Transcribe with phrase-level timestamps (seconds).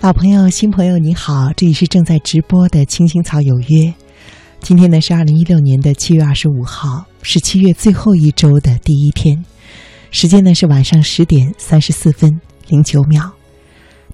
[0.00, 1.52] 老朋友、新朋友，你好！
[1.56, 3.66] 这里是正在直播的《青青草有约》。
[4.60, 9.44] 今天呢是二零一六年的七月二十五号，是七月最后一周的第一天。
[10.12, 13.28] 时间呢是晚上十点三十四分零九秒。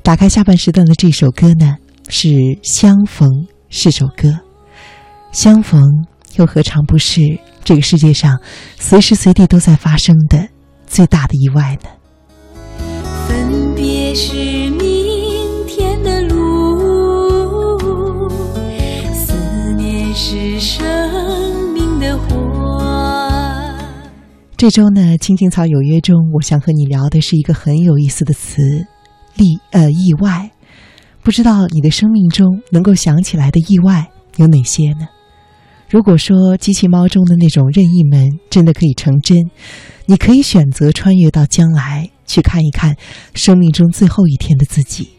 [0.02, 1.76] 打开下半时段的这首歌呢
[2.08, 2.28] 是
[2.62, 3.28] 《相逢
[3.68, 4.30] 是首歌》，
[5.32, 5.82] 相逢
[6.36, 7.20] 又何尝不是
[7.62, 8.40] 这个世界上
[8.78, 10.48] 随时随地都在发生的
[10.86, 11.90] 最大的意外呢？
[13.28, 14.53] 分别是
[24.64, 28.62] 这周呢，青青草有约中，我想和你聊的是一个很有意思的词——
[29.36, 30.50] 意呃意外。
[31.22, 35.06] 不知道你的生命中能够想起来的意外有哪些呢？
[35.90, 39.36] 如果说机器猫中的那种任意门真的可以成真，
[40.06, 42.96] 你可以选择穿越到将来去看一看
[43.34, 45.10] 生命中最后一天的自己，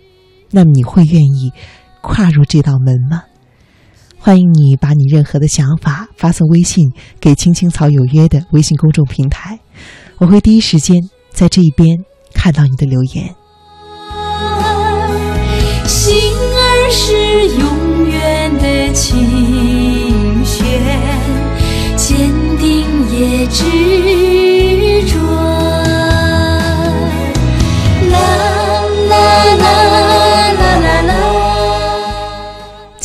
[0.49, 1.51] 那么你会愿意
[2.01, 3.21] 跨入这道门吗？
[4.25, 9.59] 欢迎你把你任何的想法发送微信给“青青草有约”的微信公众平台，
[10.17, 10.99] 我会第一时间
[11.29, 11.95] 在这一边
[12.33, 13.35] 看到你的留言。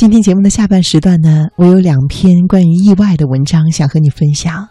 [0.01, 4.67] 今天节目的下半时段呢，我有两篇关于意外的文章想和你分享。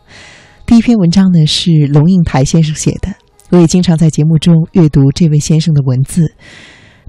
[0.65, 3.13] 第一篇文章呢是龙应台先生写的，
[3.51, 6.33] 我也经常在节目中阅读这位先生的文字。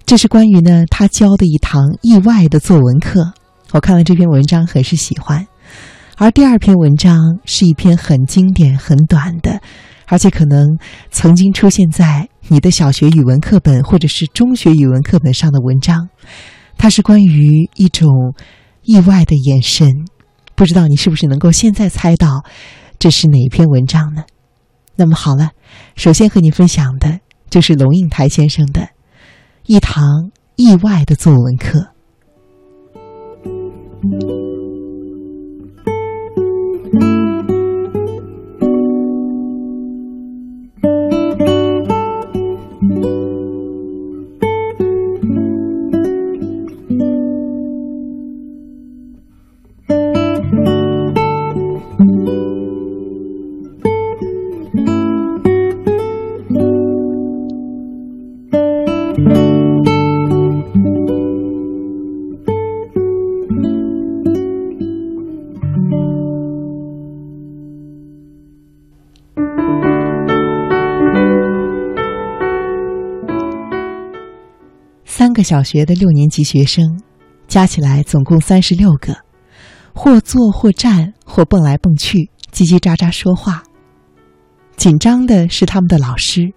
[0.05, 3.33] 这是关于呢他教的一堂意外的作文课，
[3.73, 5.47] 我看了这篇文章很是喜欢。
[6.19, 9.63] 而第二篇文章是一篇很经典、很短的，
[10.09, 10.77] 而且可能
[11.11, 16.11] 曾经出现在你的小学语文课本或者是中学语文课本上的文章。
[16.83, 18.35] 它是关于一种
[18.85, 19.87] 意外的眼神，
[20.55, 22.43] 不知道你是不是能够现在猜到
[22.99, 24.25] 这是哪一篇文章呢？
[24.97, 25.51] 那么好了，
[25.95, 27.21] 首先和你分享的
[27.51, 28.89] 就是龙应台先生的
[29.67, 31.93] 一堂意外的作文课。
[75.41, 77.01] 个小学的六年级学生，
[77.49, 79.17] 加起来总共三十六个，
[79.95, 83.63] 或坐或站或蹦来蹦去，叽叽喳喳说话。
[84.77, 86.53] 紧张的是他们的老师，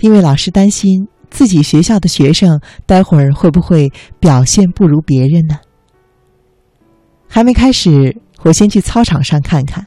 [0.00, 3.90] 因为老师担心自己学校的学生待会儿会不会
[4.20, 5.56] 表现不如别人呢？
[7.26, 9.86] 还没开始，我先去操场上看看。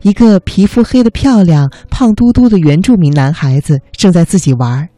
[0.00, 4.88] 一个皮肤黑的漂亮、胖嘟嘟的原住民男孩子正在自己玩儿。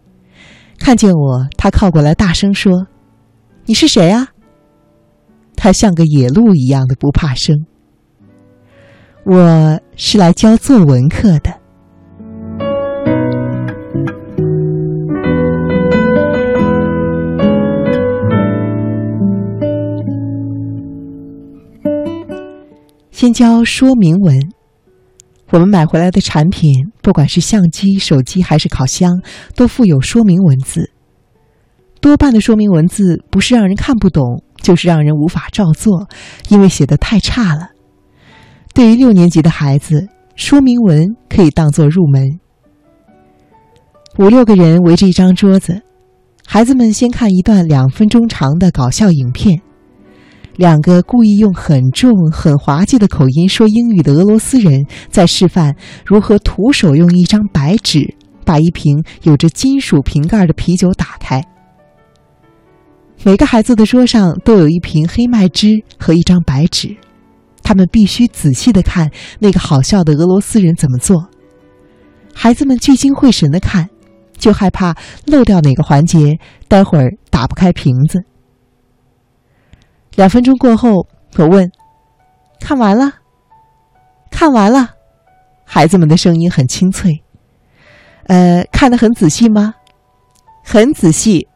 [0.84, 2.88] 看见我，他靠过来大声说
[3.64, 4.28] ：“你是谁啊？”
[5.56, 7.64] 他像个野鹿一样的不怕生。
[9.24, 11.54] 我是来教作文课的。
[23.10, 24.38] 先教说明文。
[25.54, 29.22] 我们买回来的产品，不管是相机、手机还是烤箱，
[29.54, 30.90] 都附有说明文字。
[32.00, 36.08] 多半的说明文字不是让人看不懂，就是让人无法照做，
[36.48, 37.68] 因为写的太差了。
[38.74, 42.40] 对于六年级的孩子，说明文可以当做入门。
[44.18, 45.82] 五六个人围着一张桌子，
[46.44, 49.62] 孩子们先看一段两分钟长的搞笑影片。
[50.56, 55.74] 两个故意用很重、很滑稽的口音说英语的俄罗斯人在示范
[56.06, 58.14] 如何徒手用一张白纸
[58.44, 61.42] 把一瓶有着金属瓶盖的啤酒打开。
[63.24, 66.94] 每个孩子的桌上都有一瓶黑麦汁和一张白纸，
[67.62, 69.10] 他们必须仔细的看
[69.40, 71.26] 那个好笑的俄罗斯人怎么做。
[72.32, 73.88] 孩子们聚精会神的看，
[74.36, 74.94] 就害怕
[75.26, 78.24] 漏掉哪个环节，待会儿打不开瓶子。
[80.16, 81.06] 两分钟过后，
[81.36, 81.70] 我问
[82.60, 83.12] ：“看完了？
[84.30, 84.90] 看完了？”
[85.66, 87.22] 孩子们的声音很清脆。
[88.26, 89.74] 呃，看得很仔细吗？
[90.64, 91.48] 很仔细。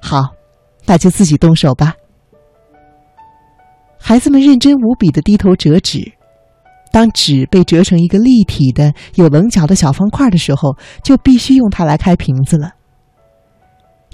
[0.00, 0.34] 好，
[0.86, 1.94] 那就自己动手吧。
[3.98, 6.12] 孩子们认真无比的低头折纸，
[6.92, 12.72] 当纸被折成一个立体的、有棱角的小方块的时候，就必须用它来开瓶子了。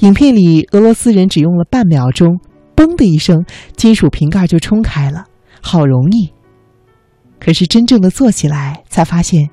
[0.00, 2.38] 影片里，俄罗斯人只用了半秒钟，
[2.78, 3.44] 嘣的一声，
[3.76, 5.24] 金属瓶盖就冲开了，
[5.60, 6.32] 好容易。
[7.40, 9.50] 可是真正的做起来，才发现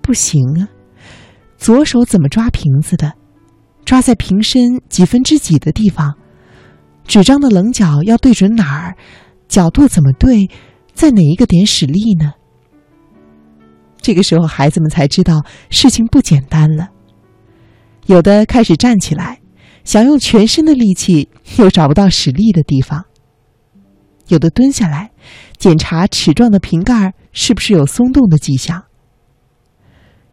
[0.00, 0.68] 不行啊！
[1.58, 3.12] 左手怎么抓瓶子的？
[3.84, 6.14] 抓在瓶身几分之几的地方？
[7.08, 8.94] 纸张的棱角要对准哪儿？
[9.48, 10.48] 角度怎么对？
[10.92, 12.34] 在哪一个点使力呢？
[14.00, 16.90] 这个时候，孩子们才知道事情不简单了。
[18.06, 19.40] 有的开始站起来，
[19.84, 21.28] 想用全身的力气，
[21.58, 23.02] 又找不到使力的地方；
[24.28, 25.10] 有的蹲下来。
[25.56, 28.84] 检查齿状的瓶盖是不是有松动的迹象。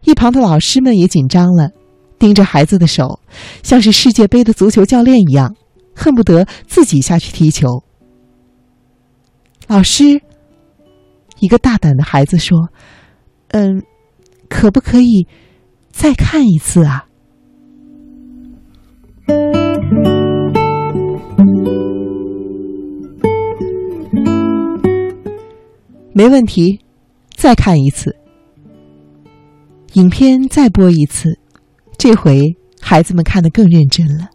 [0.02, 1.70] 一旁的老师们也紧张了，
[2.18, 3.20] 盯着孩子的手，
[3.62, 5.54] 像是世界杯的足球教练一样，
[5.94, 7.84] 恨不得自己下去踢球。
[9.68, 10.20] 老师，
[11.38, 12.68] 一个大胆的孩子说
[13.52, 13.82] ：“嗯，
[14.48, 15.26] 可不可以
[15.92, 17.06] 再看一次啊？”
[26.14, 26.80] 没问题，
[27.34, 28.14] 再看一次。
[29.94, 31.38] 影片再播一次，
[31.96, 34.28] 这回孩子们看得更认真了。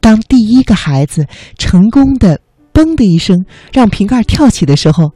[0.00, 1.26] 当第一个孩子
[1.58, 2.40] 成功的
[2.74, 5.12] “嘣”的一声让瓶盖跳起的时候，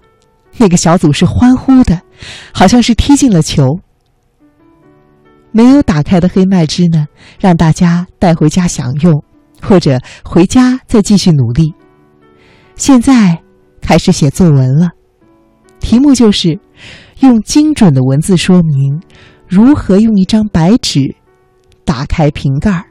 [0.57, 2.01] 那个小组是欢呼的，
[2.53, 3.81] 好像是踢进了球。
[5.51, 7.07] 没有打开的黑麦汁呢，
[7.41, 9.25] 让大家带回家享用，
[9.61, 11.75] 或者回家再继续努力。
[12.77, 13.43] 现在。
[13.89, 14.91] 开始写作文了，
[15.81, 16.61] 题目就是
[17.21, 19.01] 用精准的文字说明
[19.47, 21.17] 如何用一张白纸
[21.87, 22.85] 打开瓶盖儿。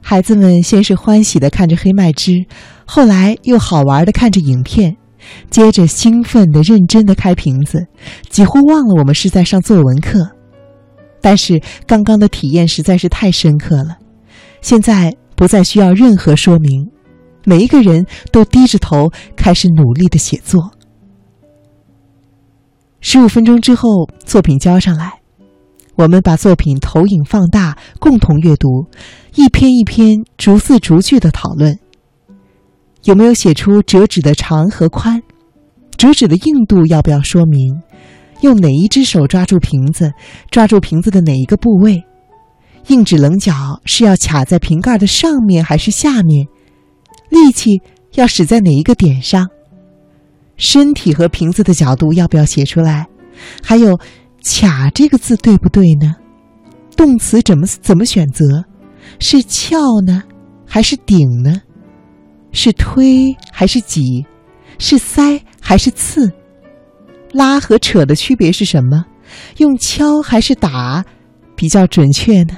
[0.00, 2.46] 孩子们先是欢喜的看着黑麦汁，
[2.86, 4.96] 后来又好玩的看着影片，
[5.50, 7.88] 接着兴奋的认真的开瓶子，
[8.28, 10.30] 几乎忘了我们是在上作文课。
[11.20, 13.98] 但是刚刚的体验实在是太深刻了。
[14.60, 16.90] 现在不再需要任何说明，
[17.44, 20.72] 每一个人都低着头开始努力的写作。
[23.00, 25.20] 十五分钟之后，作品交上来，
[25.94, 28.86] 我们把作品投影放大，共同阅读，
[29.36, 31.78] 一篇一篇，逐字逐句的讨论。
[33.04, 35.22] 有没有写出折纸的长和宽？
[35.96, 37.80] 折纸的硬度要不要说明？
[38.40, 40.12] 用哪一只手抓住瓶子？
[40.50, 42.04] 抓住瓶子的哪一个部位？
[42.88, 43.52] 硬纸棱角
[43.84, 46.46] 是要卡在瓶盖的上面还是下面？
[47.28, 47.82] 力气
[48.14, 49.46] 要使在哪一个点上？
[50.56, 53.06] 身体和瓶子的角度要不要写出来？
[53.62, 53.98] 还有
[54.42, 56.16] “卡”这个字对不对呢？
[56.96, 58.64] 动词怎么怎么选择？
[59.18, 60.22] 是翘呢，
[60.66, 61.60] 还是顶呢？
[62.52, 64.24] 是推还是挤？
[64.78, 66.32] 是塞还是刺？
[67.32, 69.04] 拉和扯的区别是什么？
[69.58, 71.04] 用敲还是打
[71.54, 72.56] 比较准确呢？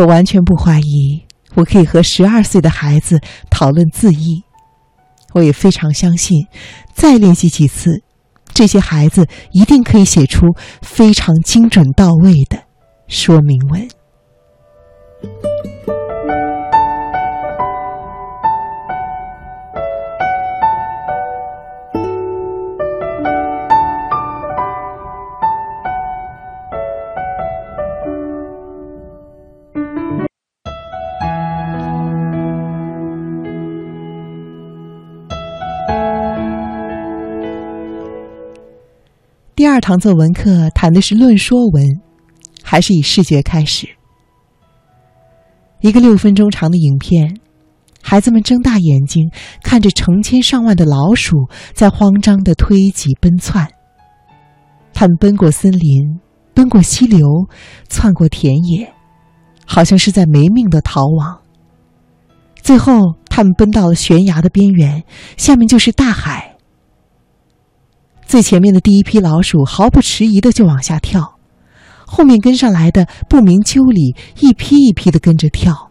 [0.00, 1.26] 我完全不怀疑，
[1.56, 3.20] 我可以和十二岁的孩子
[3.50, 4.42] 讨论字义。
[5.34, 6.46] 我也非常相信，
[6.94, 8.02] 再练习几次，
[8.54, 10.46] 这些孩子一定可以写出
[10.80, 12.62] 非常精准到位的
[13.08, 13.86] 说明文。
[39.60, 41.84] 第二堂作文课谈的是论说文，
[42.62, 43.86] 还是以视觉开始。
[45.82, 47.36] 一个六分钟长的影片，
[48.00, 49.30] 孩子们睁大眼睛
[49.62, 53.68] 看着成千上万的老鼠在慌张的推挤奔窜。
[54.94, 56.18] 他们奔过森林，
[56.54, 57.28] 奔过溪流，
[57.86, 58.90] 窜过田野，
[59.66, 61.38] 好像是在没命的逃亡。
[62.62, 65.04] 最后，他们奔到了悬崖的边缘，
[65.36, 66.49] 下面就是大海。
[68.30, 71.40] 最前面的第一批老鼠毫不迟疑的就往下跳，
[72.06, 75.90] 后面跟上来的不明就里，一批一批的跟着跳。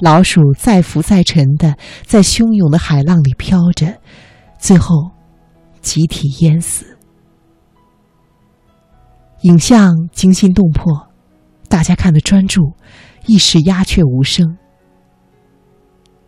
[0.00, 4.00] 老鼠再浮再沉的在汹涌的海浪里飘着，
[4.58, 5.12] 最后
[5.80, 6.98] 集体淹死。
[9.42, 11.06] 影像惊心动魄，
[11.68, 12.72] 大家看得专注，
[13.26, 14.58] 一时鸦雀无声。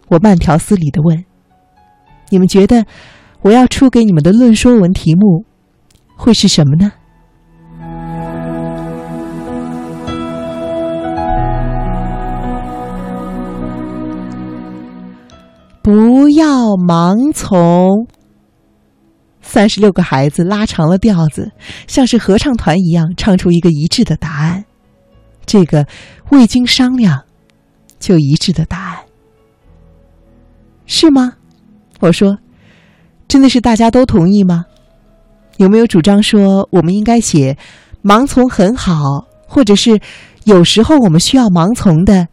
[0.07, 1.25] 我慢条斯理的问
[2.31, 2.87] ：“你们觉得
[3.45, 5.45] 我要出给你们的论说文题目
[6.17, 6.93] 会是什么呢？”
[15.83, 18.09] 不要盲从。
[19.43, 21.53] 三十六个孩子拉长了调子，
[21.87, 24.65] 像是合唱团一样唱出一个一致的答案。
[25.45, 25.87] 这个
[26.31, 27.23] 未经商量
[27.99, 29.05] 就一致的答案，
[30.87, 31.35] 是吗？
[32.01, 32.39] 我说，
[33.29, 34.65] 真的是大家都同意吗？
[35.59, 37.57] 有没有主张说我们应该写
[38.03, 40.01] “盲从很好”，或者是
[40.45, 42.27] “有时候我们需要盲从的”？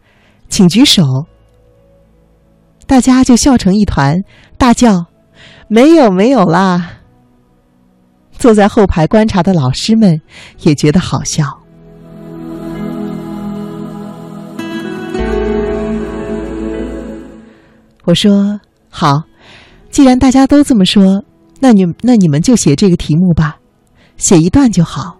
[0.50, 1.02] 请举手。
[2.86, 4.22] 大家就笑成一团，
[4.58, 5.06] 大叫
[5.68, 6.98] ：“没有，没有啦！”
[8.36, 10.20] 坐在后排观察的老师们
[10.62, 11.44] 也觉得好笑。
[18.04, 19.22] 我说：“好，
[19.92, 21.22] 既然大家都这么说，
[21.60, 23.58] 那你那你们就写这个题目吧，
[24.16, 25.18] 写一段就好。”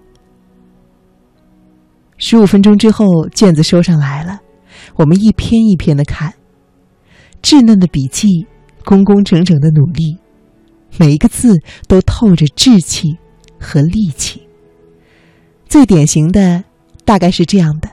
[2.17, 4.41] 十五分钟之后，卷子收上来了，
[4.97, 6.33] 我们一篇一篇的看，
[7.43, 8.47] 稚嫩的笔记，
[8.83, 10.17] 工工整整的努力，
[10.99, 11.55] 每一个字
[11.87, 13.19] 都透着志气
[13.61, 14.49] 和力气。
[15.67, 16.65] 最典型的
[17.05, 17.91] 大概是这样的：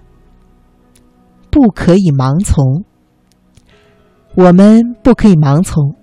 [1.50, 2.86] 不可以盲从。
[4.36, 5.96] 我们不可以盲从，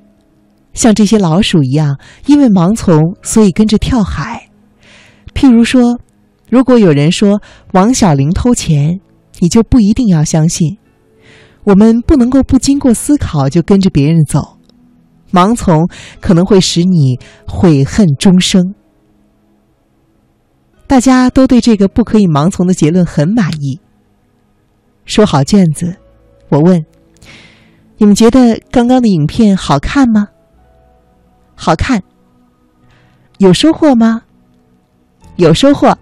[0.77, 4.49] 像这些老鼠一样，因为盲从，所以跟着跳海。
[5.35, 5.99] 譬如说，
[6.49, 7.41] 如果有人说
[7.73, 9.01] 王小玲偷钱，
[9.41, 10.79] 你就不一定要相信。
[11.65, 14.59] 我们不能够不经过思考就跟着别人走，
[15.33, 15.89] 盲从
[16.21, 17.19] 可能会使你
[17.49, 18.75] 悔恨终生。
[20.87, 23.81] 大家都对这个不可以盲从的结论很满意。
[25.05, 25.97] 说好卷子，
[26.51, 26.85] 我问。
[27.99, 30.29] 你们觉得刚刚的影片好看吗？
[31.57, 32.03] 好看。
[33.39, 34.23] 有收获吗？
[35.37, 35.99] 有收获。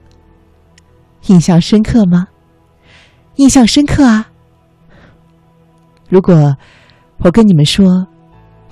[1.29, 2.29] 印象深刻吗？
[3.37, 4.31] 印象深刻啊。
[6.09, 6.57] 如果
[7.19, 8.07] 我跟你们说，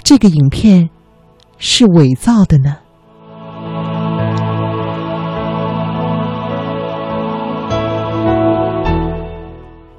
[0.02, 0.90] 这个影片
[1.56, 2.76] 是伪造的呢？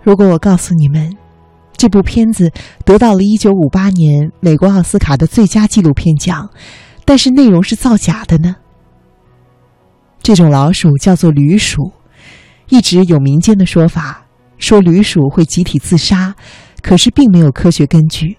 [0.04, 1.23] 如果我告诉你们。
[1.84, 2.50] 这部片子
[2.86, 6.50] 得到了一九五八年美国奥斯卡的最佳纪录片奖，
[7.04, 8.56] 但是内容是造假的呢。
[10.22, 11.92] 这种老鼠叫做驴鼠，
[12.70, 14.26] 一直有民间的说法，
[14.58, 16.34] 说驴鼠会集体自杀，
[16.82, 18.38] 可是并没有科学根据。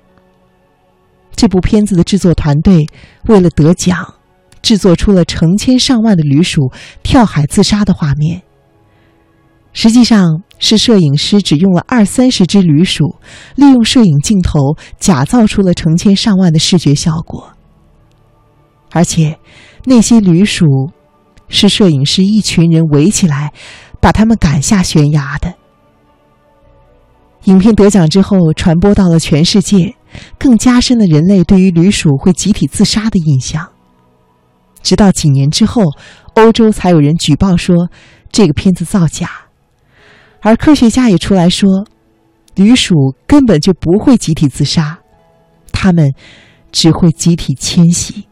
[1.36, 2.88] 这部片子的制作团队
[3.26, 4.14] 为了得奖，
[4.62, 6.72] 制作出了成千上万的驴鼠
[7.02, 8.40] 跳海自杀的画面。
[9.74, 13.16] 实际上是摄影师只用了二三十只驴鼠，
[13.56, 17.50] 利用摄影镜头假造出了成千上万的视觉效果。
[18.92, 19.38] 而且，
[19.84, 20.64] 那些驴鼠
[21.48, 23.52] 是摄影师一群人围起来，
[24.00, 25.54] 把他们赶下悬崖的。
[27.44, 29.96] 影片得奖之后，传播到了全世界，
[30.38, 33.70] 更加深了人类对于驴鼠会集体自杀的印象。
[34.82, 35.82] 直到几年之后，
[36.34, 37.90] 欧洲才有人举报说
[38.30, 39.28] 这个片子造假。
[40.46, 41.86] 而科学家也出来说，
[42.54, 44.98] 旅鼠根本就不会集体自杀，
[45.72, 46.12] 它们
[46.70, 48.26] 只会集体迁徙。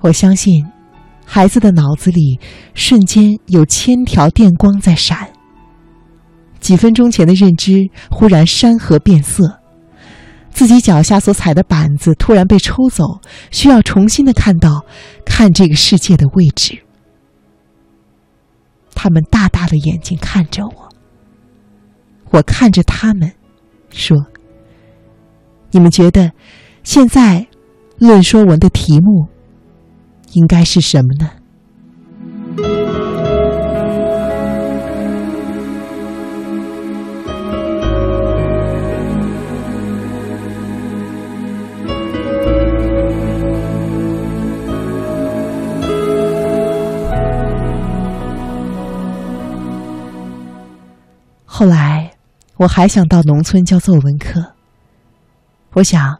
[0.00, 0.64] 我相信，
[1.24, 2.38] 孩子的脑子里
[2.72, 5.28] 瞬间有千条电光在闪，
[6.60, 9.58] 几分钟前的认知忽然山河变色。
[10.58, 13.20] 自己脚下所踩的板子突然被抽走，
[13.52, 14.84] 需要重新的看到，
[15.24, 16.82] 看这个世界的位置。
[18.92, 20.88] 他们大大的眼睛看着我，
[22.30, 23.32] 我看着他们，
[23.90, 24.16] 说
[25.70, 26.32] ：“你们觉得，
[26.82, 27.46] 现在
[27.98, 29.28] 论说文的题目
[30.32, 31.30] 应该是什么呢？”
[51.58, 52.12] 后来，
[52.56, 54.52] 我还想到农村教作文课。
[55.72, 56.16] 我想，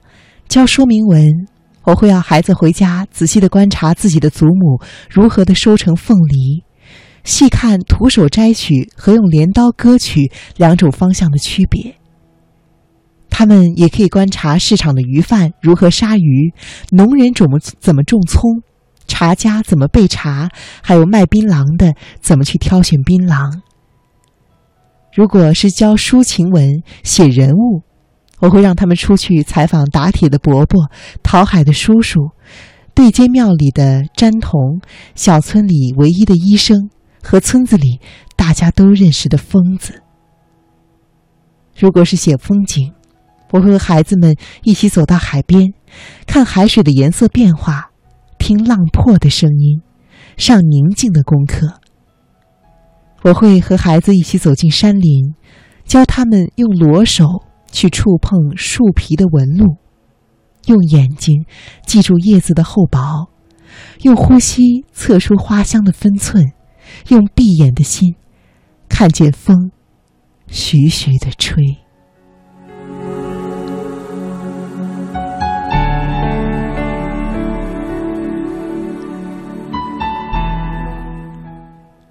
[0.49, 1.47] 教说明文，
[1.85, 6.65] 我会要孩子回家仔细的观察自己的祖母如何的收成凤梨，
[7.23, 11.95] 细看徒手摘取和用镰刀割取两种方向的区别。
[13.31, 16.53] 他们也可以观察市场的鱼贩如何杀鱼，
[16.91, 18.61] 农人怎么怎么种葱，
[19.07, 20.51] 茶家怎么备茶，
[20.83, 23.61] 还有卖槟榔的怎么去挑选槟榔。
[25.19, 27.83] 如果是教抒情文、写人物，
[28.39, 30.93] 我会让他们出去采访打铁的伯伯、
[31.25, 32.21] 讨海的叔叔、
[32.95, 34.81] 对街庙里的詹童、
[35.17, 36.89] 小村里唯一的医生
[37.21, 37.99] 和村子里
[38.37, 40.05] 大家都认识的疯子。
[41.77, 42.93] 如果是写风景，
[43.51, 45.75] 我会和孩子们一起走到海边，
[46.29, 47.91] 看海水的颜色变化，
[48.39, 49.83] 听浪破的声音，
[50.37, 51.81] 上宁静的功课。
[53.23, 55.35] 我会和孩子一起走进山林，
[55.85, 57.25] 教他们用裸手
[57.71, 59.77] 去触碰树皮的纹路，
[60.67, 61.45] 用眼睛
[61.85, 63.29] 记住叶子的厚薄，
[64.03, 66.53] 用呼吸测出花香的分寸，
[67.09, 68.15] 用闭眼的心
[68.89, 69.71] 看见风。
[70.51, 71.63] 徐徐的吹，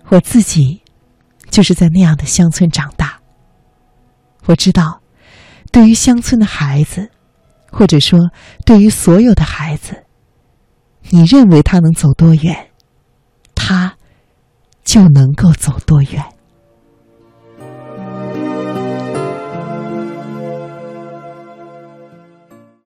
[0.10, 0.82] 我自己
[1.58, 3.20] 就是在那样的乡村长大。
[4.46, 5.02] 我知道，
[5.72, 7.10] 对于乡村的孩子，
[7.72, 8.30] 或者说
[8.64, 10.06] 对于所有的孩子，
[11.10, 12.70] 你认为他能走多远，
[13.56, 13.96] 他
[14.84, 16.24] 就能够走多远。